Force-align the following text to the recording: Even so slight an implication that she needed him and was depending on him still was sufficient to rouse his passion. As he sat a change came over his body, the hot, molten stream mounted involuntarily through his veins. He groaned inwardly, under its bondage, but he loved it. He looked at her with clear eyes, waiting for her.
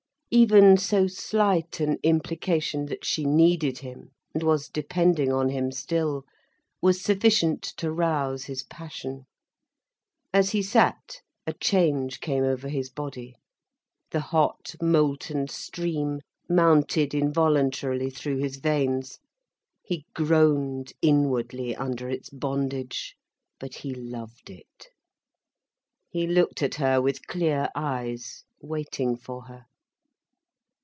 Even 0.33 0.77
so 0.77 1.07
slight 1.07 1.81
an 1.81 1.97
implication 2.03 2.85
that 2.85 3.03
she 3.05 3.25
needed 3.25 3.79
him 3.79 4.11
and 4.33 4.41
was 4.43 4.69
depending 4.69 5.29
on 5.33 5.49
him 5.49 5.73
still 5.73 6.23
was 6.81 7.01
sufficient 7.03 7.61
to 7.61 7.91
rouse 7.91 8.45
his 8.45 8.63
passion. 8.63 9.25
As 10.31 10.51
he 10.51 10.63
sat 10.63 11.19
a 11.45 11.51
change 11.51 12.21
came 12.21 12.45
over 12.45 12.69
his 12.69 12.89
body, 12.89 13.35
the 14.11 14.21
hot, 14.21 14.73
molten 14.81 15.49
stream 15.49 16.21
mounted 16.47 17.13
involuntarily 17.13 18.09
through 18.09 18.37
his 18.37 18.55
veins. 18.55 19.19
He 19.83 20.05
groaned 20.15 20.93
inwardly, 21.01 21.75
under 21.75 22.07
its 22.07 22.29
bondage, 22.29 23.17
but 23.59 23.75
he 23.75 23.93
loved 23.93 24.49
it. 24.49 24.87
He 26.09 26.25
looked 26.25 26.63
at 26.63 26.75
her 26.75 27.01
with 27.01 27.27
clear 27.27 27.67
eyes, 27.75 28.45
waiting 28.61 29.17
for 29.17 29.41
her. 29.47 29.65